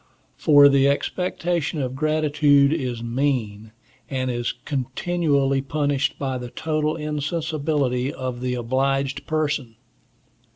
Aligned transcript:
For, 0.35 0.67
the 0.67 0.87
expectation 0.87 1.79
of 1.79 1.93
gratitude 1.95 2.73
is 2.73 3.03
mean, 3.03 3.71
and 4.09 4.31
is 4.31 4.51
continually 4.51 5.61
punished 5.61 6.17
by 6.17 6.39
the 6.39 6.49
total 6.49 6.95
insensibility 6.95 8.11
of 8.11 8.41
the 8.41 8.55
obliged 8.55 9.27
person. 9.27 9.75